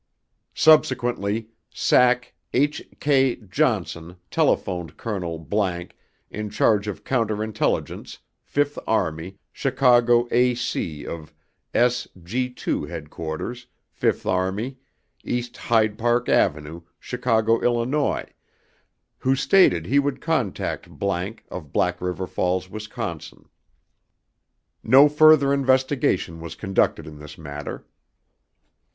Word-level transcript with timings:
Subsequently, 0.55 1.49
SAC 1.71 2.33
H. 2.55 2.89
K. 2.99 3.35
JOHNSON 3.35 4.15
telephoned 4.31 4.97
Colonel____ 4.97 5.39
in 6.31 6.49
charge 6.49 6.87
of 6.87 7.03
Counter 7.03 7.43
Intelligence, 7.43 8.17
Fifth 8.43 8.79
Army, 8.87 9.37
Chicago 9.53 10.27
AC 10.31 11.05
of 11.05 11.35
S 11.75 12.07
G 12.23 12.49
2 12.49 12.85
Headquarters 12.85 13.67
Fifth 13.91 14.25
Army, 14.25 14.79
East 15.23 15.55
Hyde 15.57 15.99
Park 15.99 16.27
Avenue, 16.27 16.81
Chicago, 16.99 17.59
Illinois, 17.61 18.25
who 19.19 19.35
stated 19.35 19.85
he 19.85 19.99
would 19.99 20.19
contact____ 20.19 20.89
of 21.51 21.71
Black 21.71 22.01
River 22.01 22.25
Falls, 22.25 22.71
Wisconsin. 22.71 23.47
No 24.81 25.07
further 25.07 25.53
investigation 25.53 26.39
was 26.39 26.55
conducted 26.55 27.05
in 27.05 27.19
this 27.19 27.37
matter. 27.37 27.85